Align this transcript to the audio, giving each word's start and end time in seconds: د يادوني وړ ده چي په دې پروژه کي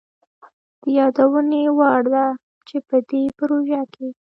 د 0.81 0.83
يادوني 0.97 1.63
وړ 1.77 2.01
ده 2.13 2.25
چي 2.67 2.77
په 2.87 2.95
دې 3.09 3.23
پروژه 3.37 3.81
کي 3.93 4.07